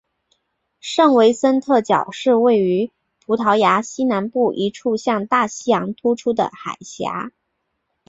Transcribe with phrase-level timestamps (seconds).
[0.79, 2.91] 圣维森特角是位于
[3.23, 7.03] 葡萄牙西南部一处向大西洋突出的海岬。